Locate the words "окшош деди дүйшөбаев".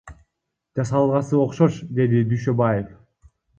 1.43-2.91